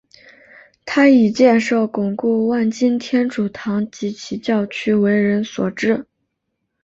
[0.83, 6.07] 他以建设巩固万金天主堂及其教区为人所知。